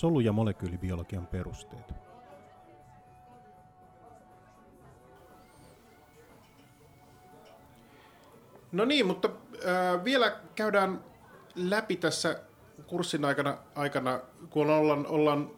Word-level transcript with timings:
Solu- 0.00 0.20
ja 0.20 0.32
molekyylibiologian 0.32 1.26
perusteet. 1.26 1.94
No 8.72 8.84
niin, 8.84 9.06
mutta 9.06 9.30
äh, 9.54 10.04
vielä 10.04 10.36
käydään 10.54 11.04
läpi 11.54 11.96
tässä 11.96 12.40
kurssin 12.86 13.24
aikana, 13.24 13.58
aikana 13.74 14.20
kun 14.50 14.70
ollaan, 14.70 15.06
ollaan 15.06 15.50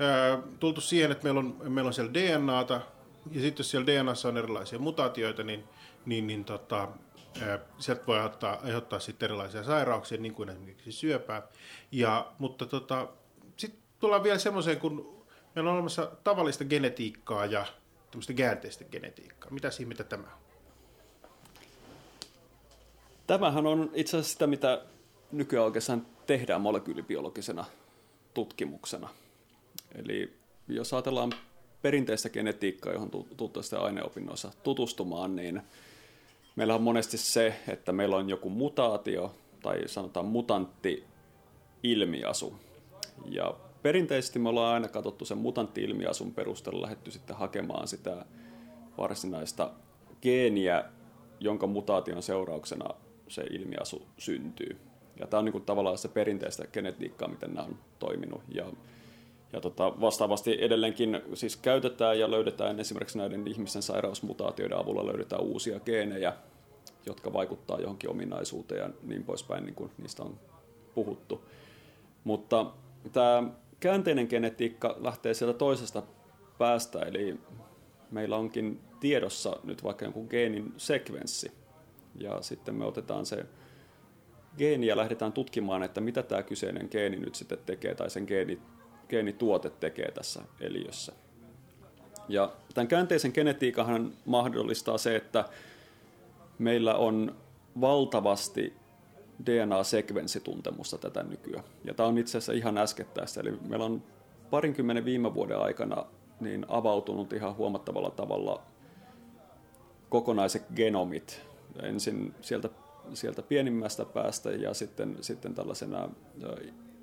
äh, 0.00 0.42
tultu 0.60 0.80
siihen, 0.80 1.12
että 1.12 1.24
meillä 1.24 1.40
on, 1.40 1.56
meillä 1.68 1.88
on 1.88 1.94
siellä 1.94 2.14
DNAta, 2.14 2.80
ja 3.30 3.40
sitten 3.40 3.60
jos 3.60 3.70
siellä 3.70 3.86
DNAssa 3.86 4.28
on 4.28 4.36
erilaisia 4.36 4.78
mutaatioita, 4.78 5.42
niin, 5.42 5.64
niin, 6.06 6.26
niin 6.26 6.44
tota, 6.44 6.88
sieltä 7.78 8.06
voi 8.06 8.16
aiheuttaa, 8.16 8.60
aiheuttaa 8.64 8.98
sitten 8.98 9.26
erilaisia 9.26 9.64
sairauksia, 9.64 10.18
niin 10.18 10.34
kuin 10.34 10.48
esimerkiksi 10.48 10.92
syöpää. 10.92 11.42
Ja, 11.92 12.32
mutta 12.38 12.66
tota, 12.66 13.08
tullaan 14.00 14.22
vielä 14.22 14.38
semmoiseen, 14.38 14.80
kun 14.80 15.24
meillä 15.54 15.70
on 15.70 15.74
olemassa 15.74 16.12
tavallista 16.24 16.64
genetiikkaa 16.64 17.46
ja 17.46 17.66
tämmöistä 18.10 18.32
käänteistä 18.32 18.84
genetiikkaa. 18.84 19.50
Mitä 19.50 19.70
ihmettä 19.80 20.04
tämä 20.04 20.26
on? 20.26 20.46
Tämähän 23.26 23.66
on 23.66 23.90
itse 23.94 24.16
asiassa 24.16 24.32
sitä, 24.32 24.46
mitä 24.46 24.82
nykyään 25.32 25.64
oikeastaan 25.64 26.06
tehdään 26.26 26.60
molekyylibiologisena 26.60 27.64
tutkimuksena. 28.34 29.08
Eli 29.94 30.36
jos 30.68 30.94
ajatellaan 30.94 31.32
perinteistä 31.82 32.28
genetiikkaa, 32.28 32.92
johon 32.92 33.10
tultaisiin 33.36 33.80
aineopinnoissa 33.80 34.52
tutustumaan, 34.62 35.36
niin 35.36 35.62
meillä 36.56 36.74
on 36.74 36.82
monesti 36.82 37.16
se, 37.16 37.60
että 37.68 37.92
meillä 37.92 38.16
on 38.16 38.28
joku 38.30 38.50
mutaatio 38.50 39.34
tai 39.62 39.82
sanotaan 39.86 40.26
mutantti 40.26 41.04
ilmiasu. 41.82 42.54
Ja 43.24 43.54
perinteisesti 43.86 44.38
me 44.38 44.48
ollaan 44.48 44.74
aina 44.74 44.88
katsottu 44.88 45.24
sen 45.24 45.38
mutantti-ilmiasun 45.38 46.34
perusteella 46.34 46.82
lähetty 46.82 47.10
sitten 47.10 47.36
hakemaan 47.36 47.88
sitä 47.88 48.24
varsinaista 48.98 49.70
geeniä, 50.22 50.84
jonka 51.40 51.66
mutaation 51.66 52.22
seurauksena 52.22 52.94
se 53.28 53.42
ilmiasu 53.42 54.06
syntyy. 54.18 54.76
Ja 55.20 55.26
tämä 55.26 55.38
on 55.38 55.44
niin 55.44 55.52
kuin 55.52 55.64
tavallaan 55.64 55.98
se 55.98 56.08
perinteistä 56.08 56.66
genetiikkaa, 56.66 57.28
miten 57.28 57.54
nämä 57.54 57.66
on 57.66 57.78
toiminut. 57.98 58.42
Ja, 58.54 58.66
ja 59.52 59.60
tota, 59.60 60.00
vastaavasti 60.00 60.56
edelleenkin 60.60 61.20
siis 61.34 61.56
käytetään 61.56 62.18
ja 62.18 62.30
löydetään 62.30 62.80
esimerkiksi 62.80 63.18
näiden 63.18 63.48
ihmisten 63.48 63.82
sairausmutaatioiden 63.82 64.78
avulla 64.78 65.06
löydetään 65.06 65.42
uusia 65.42 65.80
geenejä, 65.80 66.32
jotka 67.06 67.32
vaikuttaa 67.32 67.80
johonkin 67.80 68.10
ominaisuuteen 68.10 68.80
ja 68.80 68.90
niin 69.02 69.24
poispäin, 69.24 69.64
niin 69.64 69.74
kuin 69.74 69.90
niistä 69.98 70.22
on 70.22 70.40
puhuttu. 70.94 71.44
Mutta 72.24 72.66
tämä 73.12 73.42
käänteinen 73.80 74.26
genetiikka 74.30 74.96
lähtee 74.98 75.34
sieltä 75.34 75.58
toisesta 75.58 76.02
päästä, 76.58 76.98
eli 76.98 77.40
meillä 78.10 78.36
onkin 78.36 78.80
tiedossa 79.00 79.56
nyt 79.64 79.84
vaikka 79.84 80.04
jonkun 80.04 80.26
geenin 80.30 80.72
sekvenssi, 80.76 81.52
ja 82.14 82.42
sitten 82.42 82.74
me 82.74 82.84
otetaan 82.84 83.26
se 83.26 83.46
geeni 84.58 84.86
ja 84.86 84.96
lähdetään 84.96 85.32
tutkimaan, 85.32 85.82
että 85.82 86.00
mitä 86.00 86.22
tämä 86.22 86.42
kyseinen 86.42 86.88
geeni 86.90 87.16
nyt 87.16 87.34
sitten 87.34 87.58
tekee 87.66 87.94
tai 87.94 88.10
sen 88.10 88.24
geeni, 88.24 88.58
geenituote 89.08 89.70
tekee 89.70 90.10
tässä 90.10 90.42
eliössä. 90.60 91.12
Ja 92.28 92.52
tämän 92.74 92.88
käänteisen 92.88 93.32
genetiikahan 93.34 94.12
mahdollistaa 94.24 94.98
se, 94.98 95.16
että 95.16 95.44
meillä 96.58 96.94
on 96.94 97.36
valtavasti 97.80 98.72
DNA-sekvenssituntemusta 99.44 100.98
tätä 100.98 101.22
nykyään. 101.22 101.64
Ja 101.84 101.94
tämä 101.94 102.08
on 102.08 102.18
itse 102.18 102.38
asiassa 102.38 102.52
ihan 102.52 102.78
äskettäistä. 102.78 103.40
Eli 103.40 103.52
meillä 103.68 103.84
on 103.84 104.02
parinkymmenen 104.50 105.04
viime 105.04 105.34
vuoden 105.34 105.58
aikana 105.58 106.06
niin 106.40 106.66
avautunut 106.68 107.32
ihan 107.32 107.56
huomattavalla 107.56 108.10
tavalla 108.10 108.62
kokonaiset 110.08 110.62
genomit 110.76 111.42
ensin 111.82 112.34
sieltä, 112.40 112.68
sieltä 113.14 113.42
pienimmästä 113.42 114.04
päästä 114.04 114.50
ja 114.50 114.74
sitten, 114.74 115.16
sitten 115.20 115.54
tällaisena 115.54 116.08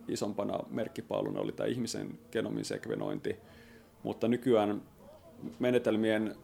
isompana 0.08 0.60
merkkipaaluna 0.70 1.40
oli 1.40 1.52
tämä 1.52 1.68
ihmisen 1.68 2.20
genomin 2.32 2.66
sekvenointi. 2.66 3.36
Mutta 4.04 4.28
nykyään 4.28 4.82
menetelmien 5.60 6.36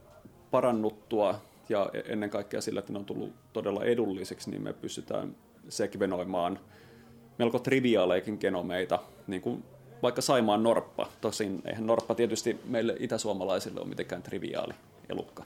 parannuttua 0.52 1.42
ja 1.70 1.90
ennen 2.06 2.30
kaikkea 2.30 2.62
sillä, 2.62 2.80
että 2.80 2.94
ne 2.94 3.00
on 3.00 3.06
tullut 3.06 3.34
todella 3.54 3.84
edulliseksi, 3.84 4.50
niin 4.50 4.62
me 4.62 4.74
pystytään 4.74 5.36
sekvenoimaan 5.70 6.60
melko 7.38 7.60
triviaaleikin 7.60 8.38
genomeita, 8.42 9.00
niin 9.28 9.42
kuin 9.42 9.64
vaikka 10.02 10.22
Saimaan 10.22 10.64
norppa. 10.64 11.10
Tosin 11.22 11.62
eihän 11.66 11.88
norppa 11.88 12.16
tietysti 12.16 12.60
meille 12.66 12.96
itäsuomalaisille 13.00 13.80
ole 13.80 13.90
mitenkään 13.90 14.24
triviaali 14.24 14.74
elukka 15.10 15.44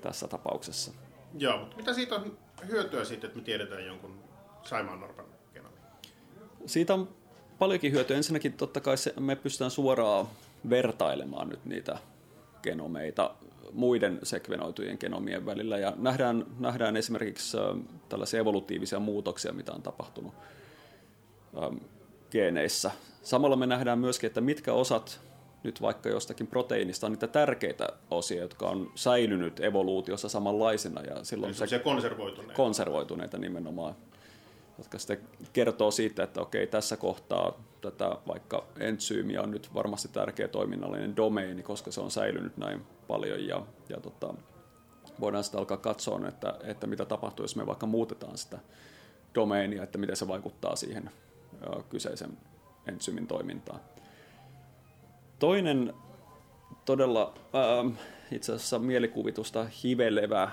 tässä 0.00 0.28
tapauksessa. 0.28 0.92
Joo, 1.38 1.58
mutta 1.58 1.76
mitä 1.76 1.94
siitä 1.94 2.14
on 2.14 2.38
hyötyä 2.66 3.04
siitä, 3.04 3.26
että 3.26 3.38
me 3.38 3.44
tiedetään 3.44 3.86
jonkun 3.86 4.14
Saimaan 4.62 5.00
Norpan 5.00 5.26
genomi? 5.54 5.76
Siitä 6.66 6.94
on 6.94 7.08
paljonkin 7.58 7.92
hyötyä. 7.92 8.16
Ensinnäkin 8.16 8.52
totta 8.52 8.80
kai 8.80 8.96
se, 8.96 9.14
me 9.20 9.36
pystytään 9.36 9.70
suoraan 9.70 10.26
vertailemaan 10.70 11.48
nyt 11.48 11.64
niitä 11.64 11.98
genomeita 12.62 13.34
muiden 13.72 14.18
sekvenoitujen 14.22 14.96
genomien 15.00 15.46
välillä 15.46 15.78
ja 15.78 15.92
nähdään, 15.96 16.46
nähdään 16.58 16.96
esimerkiksi 16.96 17.56
äh, 17.56 17.64
tällaisia 18.08 18.40
evolutiivisia 18.40 18.98
muutoksia, 18.98 19.52
mitä 19.52 19.72
on 19.72 19.82
tapahtunut 19.82 20.34
ähm, 21.62 21.76
geeneissä. 22.30 22.90
Samalla 23.22 23.56
me 23.56 23.66
nähdään 23.66 23.98
myöskin, 23.98 24.26
että 24.26 24.40
mitkä 24.40 24.72
osat 24.72 25.20
nyt 25.62 25.82
vaikka 25.82 26.08
jostakin 26.08 26.46
proteiinista 26.46 27.06
on 27.06 27.12
niitä 27.12 27.26
tärkeitä 27.26 27.88
osia, 28.10 28.40
jotka 28.40 28.68
on 28.68 28.92
säilynyt 28.94 29.60
evoluutiossa 29.60 30.28
samanlaisena. 30.28 31.00
Ja 31.00 31.24
silloin 31.24 31.54
se, 31.54 31.66
se 31.66 31.78
konservoituneita. 31.78 32.54
konservoituneita 32.54 33.38
nimenomaan, 33.38 33.94
jotka 34.78 34.98
sitten 34.98 35.20
kertoo 35.52 35.90
siitä, 35.90 36.22
että 36.22 36.40
okei, 36.40 36.66
tässä 36.66 36.96
kohtaa 36.96 37.64
tätä 37.90 38.16
vaikka 38.28 38.66
entsyymiä 38.80 39.42
on 39.42 39.50
nyt 39.50 39.74
varmasti 39.74 40.08
tärkeä 40.08 40.48
toiminnallinen 40.48 41.16
domeini, 41.16 41.62
koska 41.62 41.90
se 41.90 42.00
on 42.00 42.10
säilynyt 42.10 42.56
näin 42.56 42.82
paljon 43.06 43.46
ja, 43.46 43.66
ja 43.88 44.00
tota, 44.00 44.34
voidaan 45.20 45.44
sitten 45.44 45.58
alkaa 45.58 45.76
katsoa, 45.76 46.28
että, 46.28 46.58
että 46.64 46.86
mitä 46.86 47.04
tapahtuu, 47.04 47.44
jos 47.44 47.56
me 47.56 47.66
vaikka 47.66 47.86
muutetaan 47.86 48.38
sitä 48.38 48.58
domeenia, 49.34 49.82
että 49.82 49.98
miten 49.98 50.16
se 50.16 50.28
vaikuttaa 50.28 50.76
siihen 50.76 51.10
kyseisen 51.88 52.38
entsyymin 52.86 53.26
toimintaan. 53.26 53.80
Toinen 55.38 55.94
todella 56.84 57.34
ähm, 57.54 57.94
itse 58.32 58.52
asiassa 58.52 58.78
mielikuvitusta 58.78 59.66
hivelevä 59.84 60.50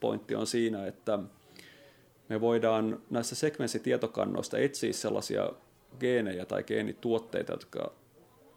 pointti 0.00 0.34
on 0.34 0.46
siinä, 0.46 0.86
että 0.86 1.18
me 2.28 2.40
voidaan 2.40 3.02
näissä 3.10 3.34
sekvenssitietokannoista 3.34 4.58
etsiä 4.58 4.92
sellaisia 4.92 5.50
geenejä 6.00 6.44
tai 6.46 6.64
geenituotteita, 6.64 7.52
jotka, 7.52 7.92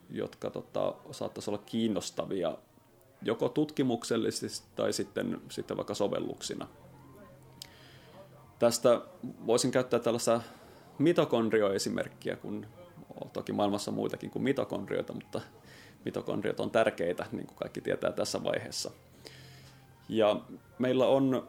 jotka 0.10 0.50
tota, 0.50 0.94
saattaisi 1.12 1.50
olla 1.50 1.64
kiinnostavia 1.66 2.58
joko 3.22 3.50
tutkimuksellisesti 3.50 4.68
tai 4.76 4.94
sitten, 4.94 5.42
sitten 5.50 5.78
vaikka 5.78 5.94
sovelluksina. 5.94 6.68
Tästä 8.60 9.02
voisin 9.46 9.72
käyttää 9.72 10.00
tällaista 10.00 10.42
mitokondrioesimerkkiä, 10.98 12.36
kun 12.36 12.66
toki 13.34 13.52
maailmassa 13.52 13.92
muitakin 13.92 14.30
kuin 14.30 14.44
mitokondrioita, 14.44 15.14
mutta 15.14 15.42
mitokondriot 16.06 16.60
on 16.60 16.72
tärkeitä, 16.72 17.26
niin 17.32 17.48
kuin 17.48 17.58
kaikki 17.58 17.82
tietää 17.82 18.12
tässä 18.12 18.44
vaiheessa. 18.44 18.92
Ja 20.10 20.42
meillä 20.80 21.08
on 21.08 21.48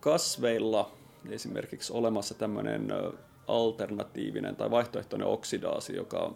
kasveilla 0.00 0.90
esimerkiksi 1.30 1.92
olemassa 1.92 2.34
tämmöinen 2.34 2.88
alternatiivinen 3.50 4.56
tai 4.56 4.70
vaihtoehtoinen 4.70 5.28
oksidaasi, 5.28 5.96
joka 5.96 6.34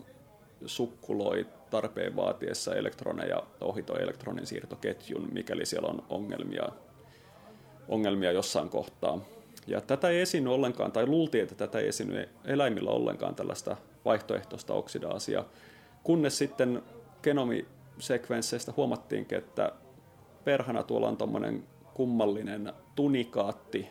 sukkuloi 0.66 1.46
tarpeen 1.70 2.16
vaatiessa 2.16 2.74
elektroneja 2.74 3.42
ohitoi 3.60 4.02
elektronin 4.02 4.46
siirtoketjun, 4.46 5.28
mikäli 5.32 5.66
siellä 5.66 5.88
on 5.88 6.02
ongelmia, 6.08 6.68
ongelmia 7.88 8.32
jossain 8.32 8.68
kohtaa. 8.68 9.20
Ja 9.66 9.80
tätä 9.80 10.08
ei 10.08 10.20
esiinny 10.20 10.54
ollenkaan, 10.54 10.92
tai 10.92 11.06
luultiin, 11.06 11.42
että 11.42 11.54
tätä 11.54 11.78
ei 11.78 11.88
esiinny 11.88 12.28
eläimillä 12.44 12.90
ollenkaan 12.90 13.34
tällaista 13.34 13.76
vaihtoehtoista 14.04 14.74
oksidaasia, 14.74 15.44
kunnes 16.02 16.38
sitten 16.38 16.82
genomisekvensseistä 17.22 18.72
huomattiinkin, 18.76 19.38
että 19.38 19.72
perhana 20.44 20.82
tuolla 20.82 21.08
on 21.08 21.16
tuommoinen 21.16 21.64
kummallinen 21.94 22.72
tunikaatti, 22.94 23.88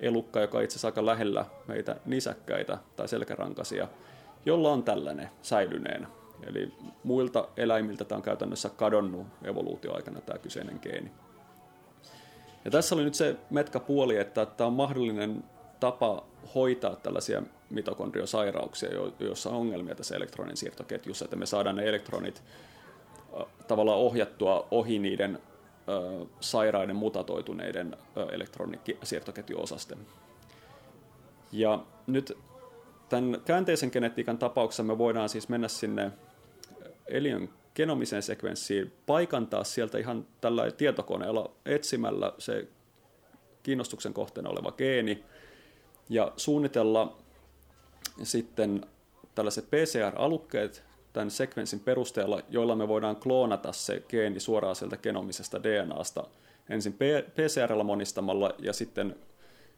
elukka, 0.00 0.40
joka 0.40 0.58
on 0.58 0.64
itse 0.64 0.74
asiassa 0.74 0.88
aika 0.88 1.06
lähellä 1.06 1.44
meitä 1.66 1.96
nisäkkäitä 2.06 2.78
tai 2.96 3.08
selkärankasia, 3.08 3.88
jolla 4.46 4.72
on 4.72 4.82
tällainen 4.82 5.30
säilyneen. 5.42 6.06
Eli 6.46 6.72
muilta 7.04 7.48
eläimiltä 7.56 8.04
tämä 8.04 8.16
on 8.16 8.22
käytännössä 8.22 8.68
kadonnut 8.68 9.26
evoluutioaikana 9.44 10.20
tämä 10.20 10.38
kyseinen 10.38 10.78
geeni. 10.82 11.10
Ja 12.64 12.70
tässä 12.70 12.94
oli 12.94 13.04
nyt 13.04 13.14
se 13.14 13.36
metkä 13.50 13.80
puoli, 13.80 14.16
että 14.16 14.46
tämä 14.46 14.68
on 14.68 14.72
mahdollinen 14.72 15.44
tapa 15.80 16.24
hoitaa 16.54 16.96
tällaisia 16.96 17.42
mitokondriosairauksia, 17.70 18.90
joissa 19.18 19.50
on 19.50 19.56
ongelmia 19.56 19.94
tässä 19.94 20.16
elektronin 20.16 20.56
siirtoketjussa, 20.56 21.24
että 21.24 21.36
me 21.36 21.46
saadaan 21.46 21.76
ne 21.76 21.88
elektronit 21.88 22.42
tavallaan 23.68 23.98
ohjattua 23.98 24.68
ohi 24.70 24.98
niiden 24.98 25.38
sairaiden 26.40 26.96
mutatoituneiden 26.96 27.96
elektronisiirtoketjuosasten. 28.32 29.98
Ja 31.52 31.84
nyt 32.06 32.38
tämän 33.08 33.40
käänteisen 33.44 33.90
genetiikan 33.92 34.38
tapauksessa 34.38 34.82
me 34.82 34.98
voidaan 34.98 35.28
siis 35.28 35.48
mennä 35.48 35.68
sinne 35.68 36.10
eliön 37.06 37.48
genomiseen 37.74 38.22
sekvenssiin, 38.22 38.92
paikantaa 39.06 39.64
sieltä 39.64 39.98
ihan 39.98 40.26
tällä 40.40 40.70
tietokoneella 40.70 41.50
etsimällä 41.66 42.32
se 42.38 42.68
kiinnostuksen 43.62 44.14
kohteena 44.14 44.50
oleva 44.50 44.72
geeni 44.72 45.24
ja 46.08 46.32
suunnitella 46.36 47.16
sitten 48.22 48.86
tällaiset 49.34 49.64
PCR-alukkeet 49.70 50.89
tämän 51.12 51.30
sekvenssin 51.30 51.80
perusteella, 51.80 52.40
joilla 52.48 52.76
me 52.76 52.88
voidaan 52.88 53.16
kloonata 53.16 53.72
se 53.72 54.02
geeni 54.08 54.40
suoraan 54.40 54.76
sieltä 54.76 54.96
genomisesta 54.96 55.62
DNAsta 55.62 56.26
ensin 56.70 56.96
PCRllä 57.34 57.84
monistamalla 57.84 58.54
ja 58.58 58.72
sitten 58.72 59.16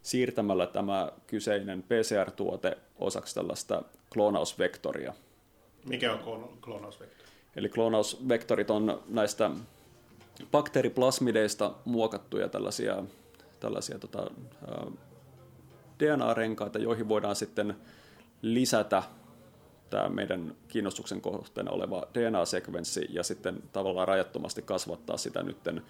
siirtämällä 0.03 0.67
tämä 0.67 1.13
kyseinen 1.27 1.83
PCR-tuote 1.83 2.79
osaksi 2.99 3.35
tällaista 3.35 3.83
kloonausvektoria. 4.13 5.15
Mikä 5.85 6.13
on 6.13 6.49
kloonausvektori? 6.61 7.29
Eli 7.57 7.69
kloonausvektorit 7.69 8.71
on 8.71 9.03
näistä 9.09 9.51
bakteeriplasmideista 10.51 11.73
muokattuja 11.85 12.49
tällaisia, 12.49 13.05
tällaisia 13.61 13.99
tota, 13.99 14.31
DNA-renkaita, 15.99 16.79
joihin 16.79 17.09
voidaan 17.09 17.37
sitten 17.37 17.77
lisätä 18.43 19.03
tämä 19.93 20.09
meidän 20.09 20.55
kiinnostuksen 20.69 21.21
kohteena 21.21 21.71
oleva 21.71 22.07
DNA-sekvenssi 22.15 23.07
ja 23.11 23.23
sitten 23.23 23.63
tavallaan 23.73 24.09
rajattomasti 24.09 24.63
kasvattaa 24.63 25.17
sitä 25.17 25.43
nytten 25.43 25.83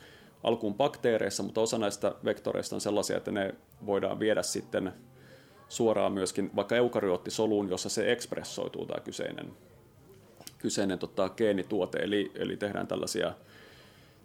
alkuun 0.43 0.75
bakteereissa, 0.75 1.43
mutta 1.43 1.61
osa 1.61 1.79
näistä 1.79 2.15
vektoreista 2.25 2.77
on 2.77 2.81
sellaisia, 2.81 3.17
että 3.17 3.31
ne 3.31 3.55
voidaan 3.87 4.21
viedä 4.21 4.43
sitten 4.43 4.93
suoraan 5.69 6.13
myöskin 6.13 6.51
vaikka 6.57 6.77
eukaryoottisoluun, 6.77 7.71
jossa 7.71 7.89
se 7.89 8.13
ekspressoituu 8.13 8.87
tämä 8.87 9.01
kyseinen, 9.01 9.53
kyseinen 10.59 10.99
tota, 10.99 11.29
geenituote, 11.29 11.99
eli, 11.99 12.33
eli 12.35 12.57
tehdään 12.57 12.87
tällaisia, 12.87 13.33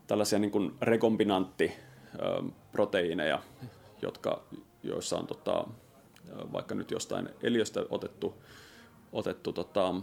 tällaisia 0.07 0.39
niin 0.39 0.75
rekombinanttiproteiineja, 0.81 3.39
jotka, 4.01 4.43
joissa 4.83 5.17
on 5.17 5.27
tota, 5.27 5.67
vaikka 6.53 6.75
nyt 6.75 6.91
jostain 6.91 7.29
eliöstä 7.43 7.83
otettu, 7.89 8.35
otettu 9.13 9.53
tota, 9.53 9.95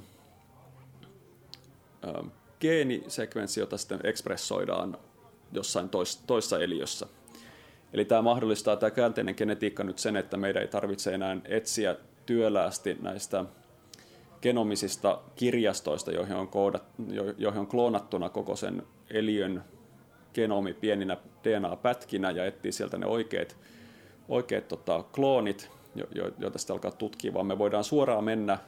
geenisekvenssi, 2.61 3.61
jota 3.61 3.79
sitten 3.79 4.01
ekspressoidaan 4.05 4.99
jossain 5.53 5.89
tois, 5.89 6.17
toissa 6.17 6.59
eliössä. 6.59 7.06
Eli 7.93 8.05
tämä 8.05 8.23
mahdollistaa 8.23 8.77
tämä 8.77 8.91
käänteinen 8.91 9.35
genetiikka 9.39 9.85
nyt 9.85 9.99
sen, 9.99 10.17
että 10.17 10.37
meidän 10.37 10.62
ei 10.62 10.69
tarvitse 10.69 11.15
enää 11.15 11.37
etsiä 11.45 11.97
työläästi 12.27 12.99
näistä 13.03 13.45
genomisista 14.43 15.21
kirjastoista, 15.37 16.12
joihin 16.12 16.37
on, 16.37 16.49
koodat, 16.49 16.85
joihin 17.39 17.61
on 17.61 17.67
kloonattuna 17.67 18.29
koko 18.29 18.56
sen 18.56 18.83
eliön 19.11 19.65
genomi 20.35 20.75
pieninä 20.75 21.17
DNA-pätkinä 21.45 22.31
ja 22.31 22.47
etsii 22.47 22.73
sieltä 22.73 22.99
ne 22.99 23.06
oikeat, 23.06 23.56
oikeat 24.29 24.69
tota, 24.69 25.05
kloonit, 25.12 25.71
joita 26.39 26.59
sitten 26.59 26.75
alkaa 26.75 26.91
tutkia, 26.91 27.35
vaan 27.35 27.47
me 27.47 27.59
voidaan 27.59 27.85
suoraan 27.85 28.25
mennä 28.25 28.59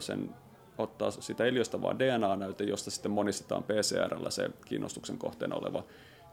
sen 0.00 0.34
ottaa 0.78 1.10
sitä 1.10 1.44
eliöstä 1.44 1.82
vaan 1.82 1.98
DNA-näyte, 1.98 2.64
josta 2.64 2.90
sitten 2.90 3.10
monistetaan 3.10 3.62
PCRllä 3.62 4.30
se 4.30 4.50
kiinnostuksen 4.64 5.18
kohteena 5.18 5.56
oleva 5.56 5.84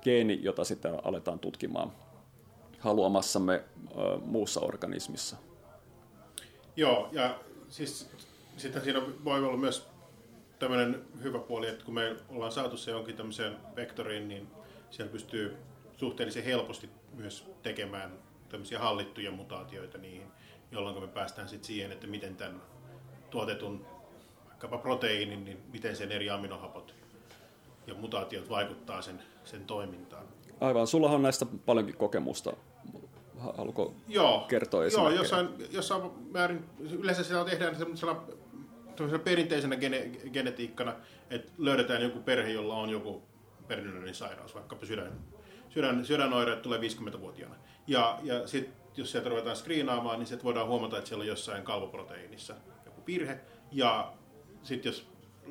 geeni, 0.01 0.39
jota 0.43 0.63
sitten 0.63 0.99
aletaan 1.03 1.39
tutkimaan 1.39 1.91
haluamassamme 2.79 3.63
muussa 4.25 4.61
organismissa. 4.61 5.37
Joo, 6.75 7.09
ja 7.11 7.39
siis 7.69 8.09
sitten 8.57 8.81
siinä 8.81 9.01
voi 9.23 9.45
olla 9.45 9.57
myös 9.57 9.87
tämmöinen 10.59 11.01
hyvä 11.23 11.39
puoli, 11.39 11.67
että 11.67 11.85
kun 11.85 11.93
me 11.93 12.15
ollaan 12.29 12.51
saatu 12.51 12.77
se 12.77 12.91
jonkin 12.91 13.15
tämmöiseen 13.15 13.57
vektoriin, 13.75 14.27
niin 14.27 14.47
siellä 14.89 15.11
pystyy 15.11 15.57
suhteellisen 15.97 16.43
helposti 16.43 16.89
myös 17.13 17.45
tekemään 17.63 18.11
tämmöisiä 18.49 18.79
hallittuja 18.79 19.31
mutaatioita 19.31 19.97
niihin, 19.97 20.27
jolloin 20.71 21.01
me 21.01 21.07
päästään 21.07 21.49
sitten 21.49 21.67
siihen, 21.67 21.91
että 21.91 22.07
miten 22.07 22.35
tämän 22.35 22.61
tuotetun 23.33 23.85
vaikkapa 24.49 24.77
proteiinin, 24.77 25.45
niin 25.45 25.57
miten 25.71 25.95
sen 25.95 26.11
eri 26.11 26.29
aminohapot 26.29 26.95
ja 27.87 27.93
mutaatiot 27.93 28.49
vaikuttaa 28.49 29.01
sen, 29.01 29.23
sen 29.43 29.65
toimintaan. 29.65 30.25
Aivan, 30.61 30.87
sulla 30.87 31.09
on 31.09 31.21
näistä 31.21 31.45
paljonkin 31.65 31.97
kokemusta. 31.97 32.53
Haluatko 33.57 33.93
joo, 34.07 34.45
kertoa 34.49 34.85
Joo, 34.85 35.09
jossain, 35.09 35.49
jossain 35.71 36.11
määrin, 36.31 36.65
yleensä 36.99 37.23
sitä 37.23 37.45
tehdään 37.45 37.75
sellaisella, 37.75 38.25
perinteisenä 39.23 39.75
gene, 39.75 40.11
genetiikkana, 40.33 40.95
että 41.29 41.51
löydetään 41.57 42.01
joku 42.01 42.19
perhe, 42.19 42.49
jolla 42.51 42.75
on 42.75 42.89
joku 42.89 43.21
perinnöllinen 43.67 44.15
sairaus, 44.15 44.55
vaikkapa 44.55 44.85
sydän, 44.85 45.11
sydän, 45.69 46.05
sydänoireet 46.05 46.61
tulee 46.61 46.79
50-vuotiaana. 46.79 47.55
Ja, 47.87 48.19
ja 48.23 48.47
sitten 48.47 48.73
jos 48.97 49.11
sieltä 49.11 49.29
ruvetaan 49.29 49.55
skriinaamaan, 49.55 50.19
niin 50.19 50.27
sitten 50.27 50.45
voidaan 50.45 50.67
huomata, 50.67 50.97
että 50.97 51.07
siellä 51.07 51.21
on 51.21 51.27
jossain 51.27 51.63
kalvoproteiinissa 51.63 52.55
virhe. 53.07 53.39
Ja 53.71 54.13
sitten 54.63 54.89
jos 54.89 55.07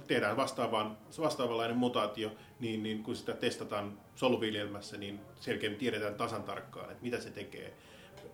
tehdään 0.07 0.37
vastaavan, 0.37 0.99
vastaavanlainen 1.19 1.77
mutaatio, 1.77 2.31
niin, 2.61 2.83
niin 2.83 3.03
kun 3.03 3.17
sitä 3.17 3.33
testataan 3.33 4.01
soluviljelmässä, 4.15 4.97
niin 4.97 5.21
selkeästi 5.41 5.79
tiedetään 5.79 6.15
tasan 6.15 6.43
tarkkaan, 6.43 6.91
että 6.91 7.03
mitä 7.03 7.21
se 7.21 7.31
tekee. 7.31 7.75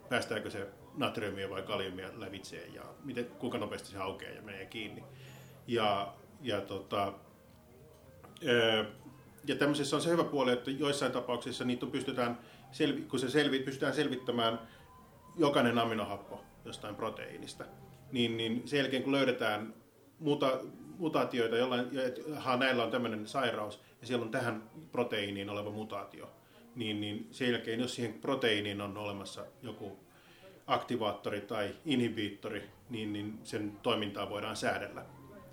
Päästääkö 0.08 0.50
se 0.50 0.66
natriumia 0.96 1.50
vai 1.50 1.62
kaliumia 1.62 2.10
lävitse 2.16 2.66
ja 2.74 2.82
miten, 3.04 3.24
kuinka 3.24 3.58
nopeasti 3.58 3.88
se 3.88 3.98
aukeaa 3.98 4.32
ja 4.32 4.42
menee 4.42 4.66
kiinni. 4.66 5.04
Ja, 5.66 6.14
ja, 6.42 6.60
tota, 6.60 7.12
ja 9.44 9.54
tämmöisessä 9.58 9.96
on 9.96 10.02
se 10.02 10.10
hyvä 10.10 10.24
puoli, 10.24 10.52
että 10.52 10.70
joissain 10.70 11.12
tapauksissa 11.12 11.64
niitä 11.64 11.86
pystytään, 11.86 12.38
kun 13.08 13.20
se 13.20 13.30
selvi, 13.30 13.58
pystytään 13.58 13.94
selvittämään 13.94 14.58
jokainen 15.37 15.78
aminohappo 15.78 16.44
jostain 16.64 16.94
proteiinista, 16.94 17.64
niin, 18.12 18.36
niin 18.36 18.62
sen 18.64 18.78
jälkeen 18.78 19.02
kun 19.02 19.12
löydetään 19.12 19.74
muta, 20.18 20.60
mutaatioita, 20.98 21.56
jollain, 21.56 21.86
ja 21.92 22.56
näillä 22.56 22.84
on 22.84 22.90
tämmöinen 22.90 23.26
sairaus, 23.26 23.80
ja 24.00 24.06
siellä 24.06 24.24
on 24.24 24.30
tähän 24.30 24.70
proteiiniin 24.92 25.50
oleva 25.50 25.70
mutaatio, 25.70 26.30
niin, 26.74 27.00
niin 27.00 27.28
sen 27.30 27.50
jälkeen, 27.50 27.80
jos 27.80 27.94
siihen 27.94 28.14
proteiiniin 28.14 28.80
on 28.80 28.96
olemassa 28.96 29.44
joku 29.62 29.98
aktivaattori 30.66 31.40
tai 31.40 31.74
inhibiittori, 31.84 32.62
niin, 32.90 33.12
niin 33.12 33.38
sen 33.44 33.72
toimintaa 33.82 34.30
voidaan 34.30 34.56
säädellä. 34.56 35.04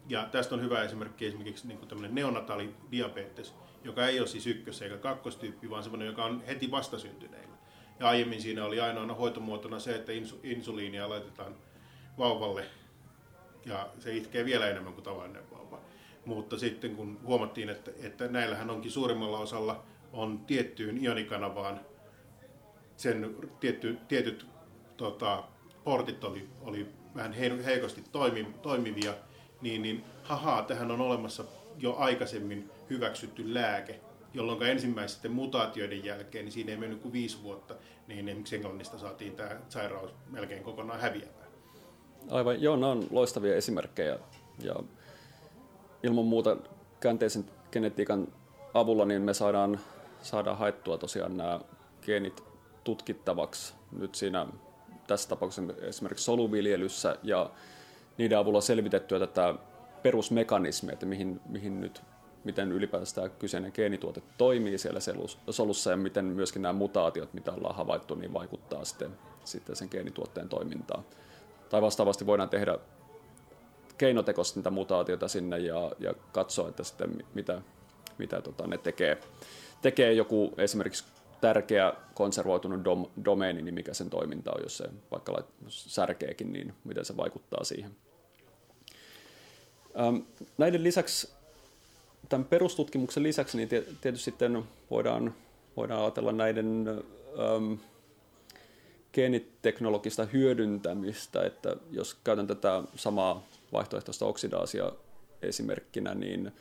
Ja 0.09 0.27
tästä 0.31 0.55
on 0.55 0.61
hyvä 0.61 0.83
esimerkki 0.83 1.25
esimerkiksi 1.25 1.67
niin 1.67 1.87
tämmöinen 1.87 2.15
neonataali 2.15 2.75
diabetes, 2.91 3.53
joka 3.83 4.07
ei 4.07 4.19
ole 4.19 4.27
siis 4.27 4.47
ykkös- 4.47 4.81
eikä 4.81 4.97
kakkostyyppi, 4.97 5.69
vaan 5.69 5.83
semmoinen, 5.83 6.07
joka 6.07 6.25
on 6.25 6.43
heti 6.47 6.71
vastasyntyneillä. 6.71 7.55
Ja 7.99 8.07
aiemmin 8.07 8.41
siinä 8.41 8.65
oli 8.65 8.79
ainoana 8.79 9.13
hoitomuotona 9.13 9.79
se, 9.79 9.95
että 9.95 10.11
insuliinia 10.43 11.09
laitetaan 11.09 11.55
vauvalle 12.17 12.65
ja 13.65 13.89
se 13.99 14.15
itkee 14.15 14.45
vielä 14.45 14.69
enemmän 14.69 14.93
kuin 14.93 15.03
tavallinen 15.03 15.51
vauva. 15.51 15.79
Mutta 16.25 16.57
sitten 16.57 16.95
kun 16.95 17.19
huomattiin, 17.23 17.69
että, 17.69 17.91
että 18.03 18.27
näillähän 18.27 18.69
onkin 18.69 18.91
suurimmalla 18.91 19.39
osalla 19.39 19.83
on 20.13 20.39
tiettyyn 20.39 21.03
ionikanavaan 21.03 21.79
sen 22.97 23.35
tietty, 23.59 23.97
tietyt 24.07 24.45
tota, 24.97 25.43
portit 25.83 26.23
oli, 26.23 26.49
oli 26.61 26.87
vähän 27.15 27.33
heikosti 27.65 28.03
toimi, 28.11 28.47
toimivia, 28.61 29.13
niin, 29.61 29.81
niin 29.81 30.03
hahaa, 30.23 30.61
tähän 30.61 30.91
on 30.91 31.01
olemassa 31.01 31.43
jo 31.77 31.95
aikaisemmin 31.95 32.71
hyväksytty 32.89 33.53
lääke, 33.53 33.99
jolloin 34.33 34.63
ensimmäisten 34.63 35.31
mutaatioiden 35.31 36.05
jälkeen, 36.05 36.45
niin 36.45 36.53
siinä 36.53 36.71
ei 36.71 36.77
mennyt 36.77 37.01
kuin 37.01 37.13
viisi 37.13 37.43
vuotta, 37.43 37.75
niin 38.07 38.29
esimerkiksi 38.29 38.55
Englannista 38.55 38.97
saatiin 38.97 39.35
tämä 39.35 39.49
sairaus 39.69 40.11
melkein 40.29 40.63
kokonaan 40.63 40.99
häviämään. 40.99 41.44
Aivan, 42.31 42.61
joo, 42.61 42.75
nämä 42.75 42.91
on 42.91 43.07
loistavia 43.11 43.55
esimerkkejä. 43.55 44.19
Ja 44.63 44.75
ilman 46.03 46.25
muuta 46.25 46.57
käänteisen 46.99 47.45
genetiikan 47.71 48.27
avulla 48.73 49.05
niin 49.05 49.21
me 49.21 49.33
saadaan, 49.33 49.79
saadaan 50.21 50.57
haettua 50.57 50.97
tosiaan 50.97 51.37
nämä 51.37 51.59
geenit 52.01 52.43
tutkittavaksi 52.83 53.73
nyt 53.99 54.15
siinä 54.15 54.47
tässä 55.07 55.29
tapauksessa 55.29 55.73
esimerkiksi 55.81 56.25
soluviljelyssä 56.25 57.15
ja 57.23 57.49
niiden 58.17 58.37
avulla 58.37 58.61
selvitettyä 58.61 59.19
tätä 59.19 59.55
perusmekanismia, 60.03 60.93
että 60.93 61.05
mihin, 61.05 61.41
mihin 61.49 61.81
nyt 61.81 62.01
miten 62.45 62.71
ylipäätään 62.71 63.15
tämä 63.15 63.29
kyseinen 63.29 63.71
geenituote 63.75 64.21
toimii 64.37 64.77
siellä 64.77 64.99
solussa 65.49 65.91
ja 65.91 65.97
miten 65.97 66.25
myöskin 66.25 66.61
nämä 66.61 66.73
mutaatiot, 66.73 67.33
mitä 67.33 67.51
ollaan 67.51 67.75
havaittu, 67.75 68.15
niin 68.15 68.33
vaikuttaa 68.33 68.85
sitten, 68.85 69.11
sitten 69.43 69.75
sen 69.75 69.87
geenituotteen 69.91 70.49
toimintaan. 70.49 71.03
Tai 71.69 71.81
vastaavasti 71.81 72.25
voidaan 72.25 72.49
tehdä 72.49 72.77
keinotekoisesti 73.97 74.59
niitä 74.59 74.69
mutaatioita 74.69 75.27
sinne 75.27 75.59
ja, 75.59 75.91
ja 75.99 76.13
katsoa, 76.31 76.69
että 76.69 76.83
sitten 76.83 77.23
mitä, 77.33 77.61
mitä 78.17 78.41
tota, 78.41 78.67
ne 78.67 78.77
tekee. 78.77 79.17
Tekee 79.81 80.13
joku 80.13 80.53
esimerkiksi 80.57 81.03
tärkeä 81.41 81.93
konservoitunut 82.13 82.85
dom, 82.85 83.05
domeeni, 83.25 83.61
niin 83.61 83.75
mikä 83.75 83.93
sen 83.93 84.09
toiminta 84.09 84.51
on, 84.51 84.63
jos 84.63 84.77
se 84.77 84.89
vaikka 85.11 85.43
särkeekin, 85.67 86.53
niin 86.53 86.73
miten 86.83 87.05
se 87.05 87.17
vaikuttaa 87.17 87.63
siihen. 87.63 87.91
Ähm, 89.99 90.17
näiden 90.57 90.83
lisäksi, 90.83 91.33
tämän 92.29 92.45
perustutkimuksen 92.45 93.23
lisäksi, 93.23 93.57
niin 93.57 93.69
tietysti 93.69 94.25
sitten 94.25 94.63
voidaan, 94.91 95.33
voidaan 95.77 96.01
ajatella 96.01 96.31
näiden 96.31 96.85
ähm, 96.87 97.73
geeniteknologista 99.15 100.25
hyödyntämistä, 100.25 101.43
että 101.43 101.75
jos 101.91 102.13
käytän 102.23 102.47
tätä 102.47 102.83
samaa 102.95 103.43
vaihtoehtoista 103.73 104.25
oksidaasia 104.25 104.91
esimerkkinä, 105.41 106.15
niin 106.15 106.51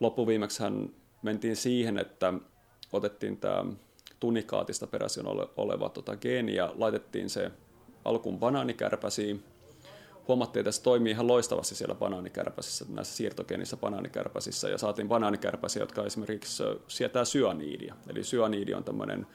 loppuviimeksihän 0.00 0.90
mentiin 1.22 1.56
siihen, 1.56 1.98
että 1.98 2.34
otettiin 2.92 3.36
tämä 3.36 3.64
tunikaatista 4.20 4.86
peräisin 4.86 5.24
oleva 5.56 5.88
tota, 5.88 6.16
geeni 6.16 6.54
ja 6.54 6.72
laitettiin 6.76 7.30
se 7.30 7.50
alkuun 8.04 8.38
banaanikärpäsiin. 8.38 9.44
Huomattiin, 10.28 10.60
että 10.60 10.72
se 10.72 10.82
toimii 10.82 11.10
ihan 11.10 11.26
loistavasti 11.26 11.74
siellä 11.74 11.94
banaanikärpäsissä, 11.94 12.84
näissä 12.88 13.16
siirtogeenissä 13.16 13.76
banaanikärpäsissä, 13.76 14.68
ja 14.68 14.78
saatiin 14.78 15.08
banaanikärpäsiä, 15.08 15.82
jotka 15.82 16.04
esimerkiksi 16.04 16.62
sietää 16.88 17.24
syaniidia. 17.24 17.94
Eli 18.10 18.24
syaniidi 18.24 18.74
on 18.74 18.84
tämmöinen 18.84 19.26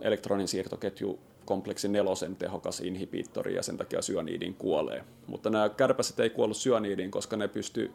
elektronin 0.00 0.48
siirtoketju 0.48 1.18
kompleksi 1.44 1.88
nelosen 1.88 2.36
tehokas 2.36 2.80
inhibiittori 2.80 3.54
ja 3.54 3.62
sen 3.62 3.76
takia 3.76 4.02
syaniidin 4.02 4.54
kuolee. 4.54 5.04
Mutta 5.26 5.50
nämä 5.50 5.68
kärpäset 5.68 6.20
ei 6.20 6.30
kuollut 6.30 6.56
syaniidiin, 6.56 7.10
koska 7.10 7.36
ne 7.36 7.48
pysty 7.48 7.92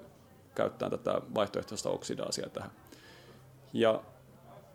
käyttämään 0.56 1.00
tätä 1.00 1.22
vaihtoehtoista 1.36 1.90
oksidaasia 1.90 2.50
tähän. 2.50 2.72
Ja 3.74 4.02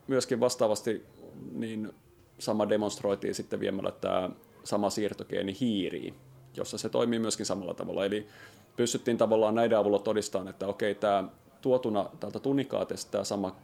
myöskin 0.07 0.39
vastaavasti 0.39 1.05
niin 1.51 1.93
sama 2.39 2.69
demonstroitiin 2.69 3.35
sitten 3.35 3.59
viemällä 3.59 3.91
tämä 3.91 4.29
sama 4.63 4.89
siirtogeeni 4.89 5.57
hiiriin, 5.59 6.15
jossa 6.57 6.77
se 6.77 6.89
toimii 6.89 7.19
myöskin 7.19 7.45
samalla 7.45 7.73
tavalla. 7.73 8.05
Eli 8.05 8.27
pystyttiin 8.75 9.17
tavallaan 9.17 9.55
näiden 9.55 9.77
avulla 9.77 9.99
todistamaan, 9.99 10.47
että 10.47 10.67
okei, 10.67 10.95
tämä 10.95 11.23
tuotuna 11.61 12.09
täältä 12.19 12.39
tunikaatesta 12.39 13.11
tämä 13.11 13.23
sama, 13.23 13.55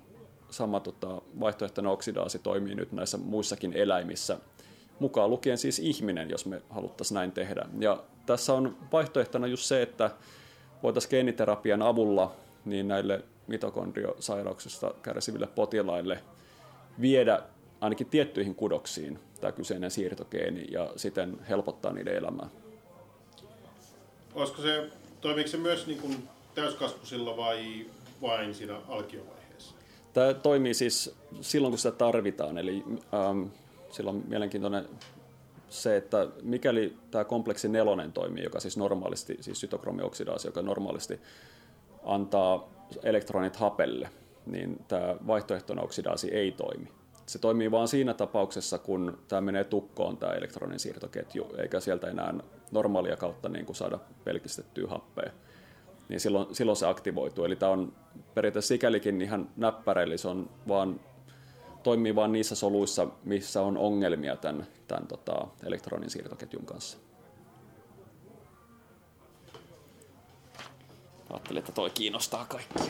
sama 0.54 0.80
tota, 0.80 1.22
vaihtoehtoinen 1.40 1.92
oksidaasi 1.92 2.40
toimii 2.40 2.76
nyt 2.76 2.92
näissä 2.92 3.18
muissakin 3.18 3.74
eläimissä, 3.74 4.38
mukaan 5.00 5.30
lukien 5.30 5.58
siis 5.58 5.80
ihminen, 5.80 6.30
jos 6.30 6.46
me 6.46 6.62
haluttaisiin 6.70 7.16
näin 7.16 7.32
tehdä. 7.32 7.66
Ja 7.80 8.04
tässä 8.26 8.54
on 8.54 8.78
vaihtoehtona 8.92 9.48
just 9.48 9.64
se, 9.64 9.82
että 9.82 10.12
voitaisiin 10.84 11.10
geeniterapian 11.10 11.82
avulla 11.82 12.36
niin 12.66 12.88
näille 12.88 13.24
mitokondriosairauksista 13.48 14.94
kärsiville 15.02 15.48
potilaille 15.48 16.20
viedä 17.02 17.40
ainakin 17.82 18.08
tiettyihin 18.08 18.56
kudoksiin 18.56 19.20
tämä 19.42 19.52
kyseinen 19.52 19.92
siirtogeeni 19.92 20.66
ja 20.72 20.94
siten 20.96 21.38
helpottaa 21.50 21.94
niiden 21.94 22.16
elämää. 22.16 22.50
Olisiko 24.36 24.62
se, 24.62 24.90
toimiiko 25.22 25.50
se 25.50 25.58
myös 25.58 25.88
niin 25.88 26.00
kuin 26.00 26.30
täyskasvusilla 26.56 27.38
vai 27.38 27.86
vain 28.22 28.56
siinä 28.56 28.76
alkiovaiheessa? 28.88 29.33
Tämä 30.14 30.34
toimii 30.34 30.74
siis 30.74 31.16
silloin, 31.42 31.72
kun 31.72 31.78
sitä 31.78 31.92
tarvitaan. 31.92 32.58
Eli 32.58 32.84
ähm, 33.14 33.44
silloin 33.90 34.24
mielenkiintoinen 34.28 34.90
se, 35.70 35.98
että 35.98 36.28
mikäli 36.42 36.98
tämä 37.12 37.24
kompleksi 37.24 37.70
nelonen 37.70 38.12
toimii, 38.12 38.44
joka 38.44 38.60
siis 38.60 38.78
normaalisti, 38.78 39.38
siis 39.42 39.60
sytokromioksidaasi, 39.60 40.48
joka 40.48 40.62
normaalisti 40.62 41.20
antaa 42.04 42.70
elektronit 43.04 43.56
hapelle, 43.56 44.10
niin 44.46 44.80
tämä 44.88 45.16
vaihtoehtoinen 45.28 45.86
oksidaasi 45.86 46.32
ei 46.32 46.52
toimi. 46.52 46.88
Se 47.26 47.40
toimii 47.40 47.72
vain 47.72 47.88
siinä 47.88 48.14
tapauksessa, 48.14 48.78
kun 48.78 49.18
tämä 49.28 49.42
menee 49.42 49.64
tukkoon 49.64 50.18
tämä 50.18 50.34
elektronin 50.34 50.80
siirtoketju, 50.80 51.48
eikä 51.58 51.80
sieltä 51.80 52.08
enää 52.08 52.34
normaalia 52.72 53.18
kautta 53.18 53.50
niin 53.50 53.66
kuin 53.66 53.76
saada 53.76 54.00
pelkistettyä 54.24 54.88
happea. 54.88 55.32
Niin 56.10 56.20
silloin, 56.20 56.56
silloin 56.56 56.76
se 56.76 56.88
aktivoituu. 56.88 57.46
Eli 57.46 57.56
tämä 57.56 57.72
on 57.72 57.94
periaatteessa 58.34 58.68
sikälikin 58.68 59.22
ihan 59.22 59.50
näppärä, 59.56 60.04
eli 60.04 60.18
se 60.18 60.28
on 60.28 60.50
vaan, 60.68 61.00
toimii 61.84 62.16
vain 62.16 62.32
niissä 62.32 62.56
soluissa, 62.56 63.08
missä 63.24 63.62
on 63.62 63.78
ongelmia 63.78 64.36
tämän, 64.36 64.68
tämän 64.88 65.08
tota, 65.08 65.48
elektronin 65.66 66.10
siirtoketjun 66.10 66.66
kanssa. 66.66 66.98
Ajattelin, 71.30 71.60
että 71.60 71.72
toi 71.72 71.90
kiinnostaa 71.90 72.46
kaikkia. 72.46 72.84